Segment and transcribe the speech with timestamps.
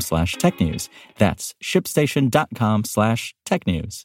[0.00, 0.88] slash technews.
[1.18, 4.04] That's shipstation.com slash technews.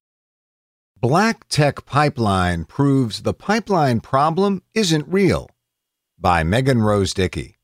[1.01, 5.49] Black Tech Pipeline proves the pipeline problem isn't real.
[6.19, 7.57] By Megan Rose Dickey.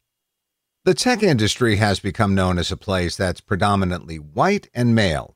[0.84, 5.35] The tech industry has become known as a place that's predominantly white and male.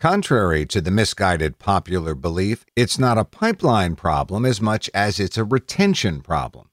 [0.00, 5.36] Contrary to the misguided popular belief, it's not a pipeline problem as much as it's
[5.36, 6.70] a retention problem.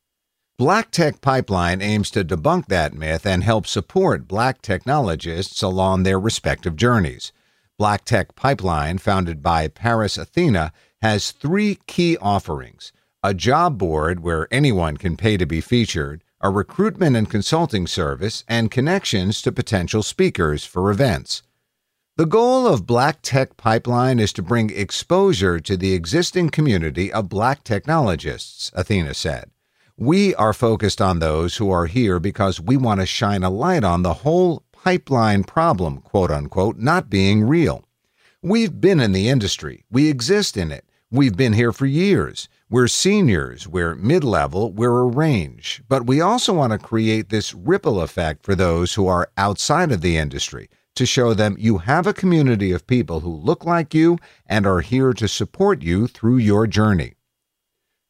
[0.58, 6.18] Black Tech Pipeline aims to debunk that myth and help support black technologists along their
[6.18, 7.34] respective journeys.
[7.78, 14.48] Black Tech Pipeline, founded by Pariss Athena, has three key offerings a job board where
[14.52, 20.02] anyone can pay to be featured, a recruitment and consulting service, and connections to potential
[20.02, 21.42] speakers for events.
[22.18, 27.30] The goal of Black Tech Pipeline is to bring exposure to the existing community of
[27.30, 29.52] black technologists, Athena said.
[29.98, 33.84] We are focused on those who are here because we want to shine a light
[33.84, 37.86] on the whole pipeline problem, quote unquote, not being real.
[38.42, 39.86] We've been in the industry.
[39.92, 40.86] We exist in it.
[41.12, 42.50] We've been here for years.
[42.68, 45.84] We're seniors, we're mid level, we're a range.
[45.88, 50.02] But we also want to create this ripple effect for those who are outside of
[50.02, 54.18] the industry to show them you have a community of people who look like you
[54.46, 57.14] and are here to support you through your journey.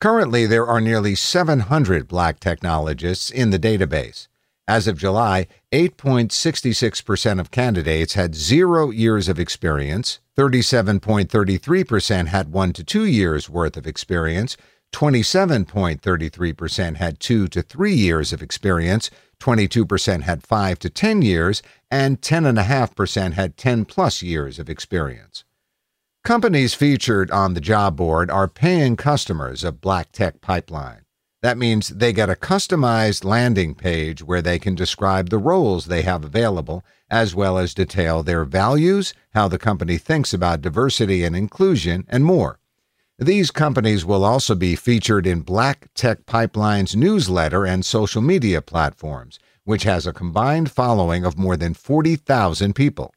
[0.02, 4.28] Currently, there are nearly 700 black technologists in the database.
[4.68, 12.84] As of July, 8.66% of candidates had zero years of experience, 37.33% had one to
[12.84, 14.58] two years worth of experience,
[14.98, 22.20] 27.33% had two to three years of experience, 22% had five to 10 years, and
[22.20, 25.44] 10.5% had 10 plus years of experience.
[26.24, 31.02] Companies featured on the job board are paying customers of Black Tech Pipeline.
[31.44, 36.02] That means they get a customized landing page where they can describe the roles they
[36.02, 41.36] have available, as well as detail their values, how the company thinks about diversity and
[41.36, 42.58] inclusion, and more.
[43.20, 49.40] These companies will also be featured in Black Tech Pipeline's newsletter and social media platforms,
[49.64, 53.12] which has a combined following of more than 40,000 people.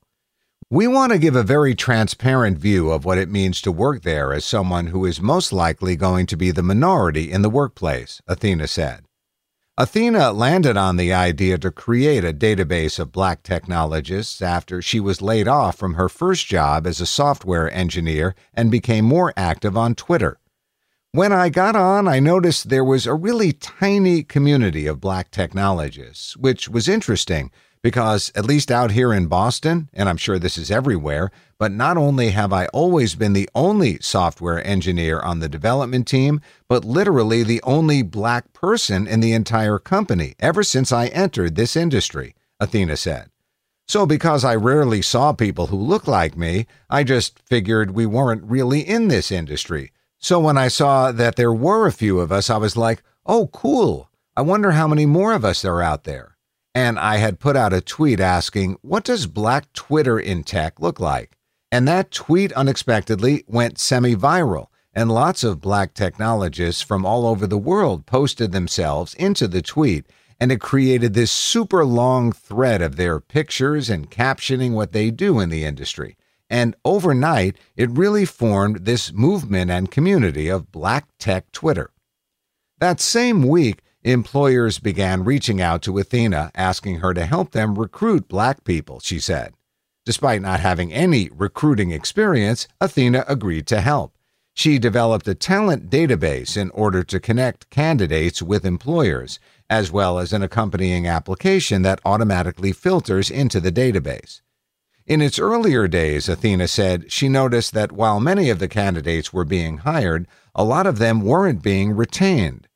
[0.70, 4.32] We want to give a very transparent view of what it means to work there
[4.32, 8.68] as someone who is most likely going to be the minority in the workplace, Athena
[8.68, 9.04] said.
[9.80, 15.22] Athena landed on the idea to create a database of black technologists after she was
[15.22, 19.94] laid off from her first job as a software engineer and became more active on
[19.94, 20.38] Twitter.
[21.12, 26.36] When I got on, I noticed there was a really tiny community of black technologists,
[26.36, 27.50] which was interesting
[27.82, 31.96] because, at least out here in Boston, and I'm sure this is everywhere, but not
[31.96, 37.42] only have I always been the only software engineer on the development team, but literally
[37.42, 42.96] the only black person in the entire company ever since I entered this industry, Athena
[42.96, 43.30] said.
[43.88, 48.44] So, because I rarely saw people who looked like me, I just figured we weren't
[48.44, 49.90] really in this industry.
[50.18, 53.48] So, when I saw that there were a few of us, I was like, oh,
[53.48, 54.10] cool.
[54.36, 56.36] I wonder how many more of us are out there
[56.74, 61.00] and I had put out a tweet asking, What does black Twitter in tech look
[61.00, 61.36] like?
[61.72, 67.46] And that tweet unexpectedly went semi viral, and lots of black technologists from all over
[67.46, 70.06] the world posted themselves into the tweet,
[70.40, 75.38] and it created this super long thread of their pictures and captioning what they do
[75.38, 76.16] in the industry.
[76.48, 81.90] And overnight, it really formed this movement and community of black tech Twitter.
[82.78, 88.28] That same week, Employers began reaching out to Athena, asking her to help them recruit
[88.28, 89.52] black people, she said.
[90.06, 94.16] Despite not having any recruiting experience, Athena agreed to help.
[94.54, 99.38] She developed a talent database in order to connect candidates with employers,
[99.68, 104.40] as well as an accompanying application that automatically filters into the database.
[105.06, 109.44] In its earlier days, Athena said she noticed that while many of the candidates were
[109.44, 112.66] being hired, a lot of them weren't being retained.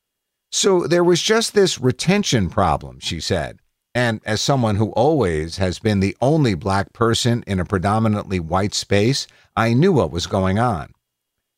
[0.56, 3.58] So there was just this retention problem, she said.
[3.92, 8.72] And as someone who always has been the only black person in a predominantly white
[8.72, 10.92] space, I knew what was going on.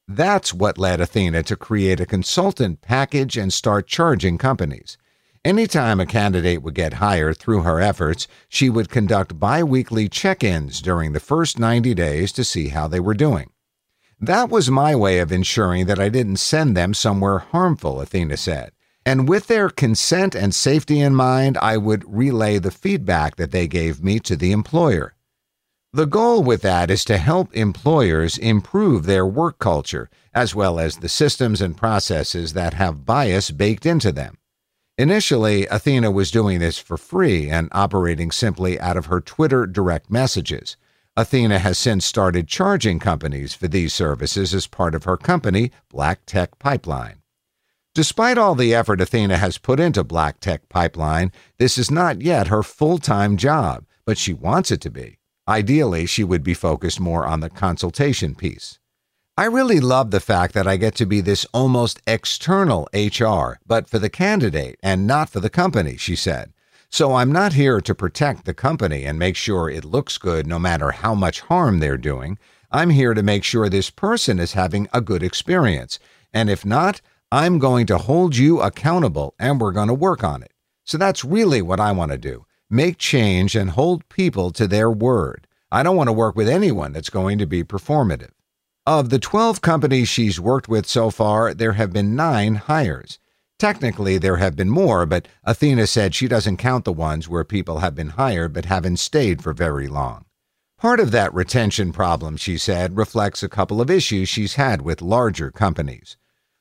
[0.09, 4.97] That's what led Athena to create a consultant package and start charging companies.
[5.45, 10.43] Anytime a candidate would get hired through her efforts, she would conduct bi weekly check
[10.43, 13.51] ins during the first 90 days to see how they were doing.
[14.19, 18.73] That was my way of ensuring that I didn't send them somewhere harmful, Athena said.
[19.07, 23.69] And with their consent and safety in mind, I would relay the feedback that they
[23.69, 25.15] gave me to the employer.
[25.93, 30.97] The goal with that is to help employers improve their work culture, as well as
[30.97, 34.39] the systems and processes that have bias baked into them.
[34.99, 40.11] Initially, Athena was doing this for free and operating simply out of her Twitter direct
[40.11, 40.77] messages.
[41.17, 46.27] Athena has since started charging companies for these services as part of her company, Black
[46.27, 47.23] Tech Pipeline.
[47.97, 52.49] Despite all the effort Athena has put into Black Tech Pipeline, this is not yet
[52.49, 55.17] her full time job, but she wants it to be.
[55.49, 58.79] Ideally, she would be focused more on the consultation piece.
[59.39, 63.89] I really love the fact that I get to be this almost external HR, but
[63.89, 66.53] for the candidate and not for the company, she said.
[66.91, 70.59] So I'm not here to protect the company and make sure it looks good no
[70.59, 72.37] matter how much harm they're doing.
[72.71, 75.99] I'm here to make sure this person is having a good experience.
[76.35, 77.01] And if not,
[77.37, 80.55] I'm going to hold you accountable and we're going to work on it.
[80.85, 84.91] So that's really what I want to do make change and hold people to their
[84.91, 85.47] word.
[85.71, 88.31] I don't want to work with anyone that's going to be performative.
[88.87, 93.19] Of the 12 companies she's worked with so far, there have been nine hires.
[93.59, 97.81] Technically, there have been more, but Athena said she doesn't count the ones where people
[97.81, 100.25] have been hired but haven't stayed for very long.
[100.79, 105.03] Part of that retention problem, she said, reflects a couple of issues she's had with
[105.03, 106.17] larger companies.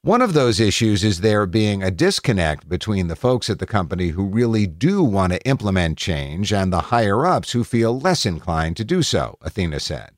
[0.05, 4.09] One of those issues is there being a disconnect between the folks at the company
[4.09, 8.77] who really do want to implement change and the higher ups who feel less inclined
[8.77, 10.11] to do so, Athena said.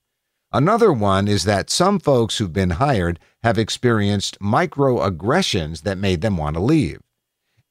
[0.51, 6.35] Another one is that some folks who've been hired have experienced microaggressions that made them
[6.35, 6.99] want to leave.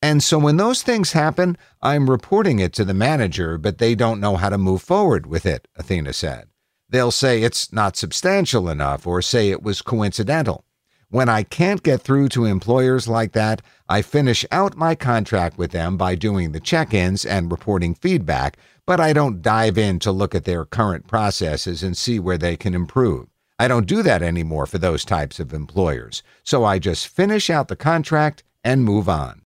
[0.00, 4.20] And so when those things happen, I'm reporting it to the manager, but they don't
[4.20, 6.48] know how to move forward with it, Athena said.
[6.88, 10.65] They'll say it's not substantial enough or say it was coincidental.
[11.10, 15.70] When I can't get through to employers like that, I finish out my contract with
[15.70, 18.56] them by doing the check ins and reporting feedback,
[18.86, 22.56] but I don't dive in to look at their current processes and see where they
[22.56, 23.28] can improve.
[23.56, 27.68] I don't do that anymore for those types of employers, so I just finish out
[27.68, 29.42] the contract and move on.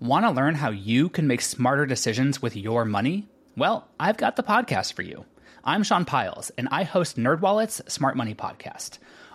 [0.00, 3.28] Want to learn how you can make smarter decisions with your money?
[3.54, 5.26] Well, I've got the podcast for you.
[5.62, 8.98] I'm Sean Pyles, and I host NerdWallet's Smart Money Podcast.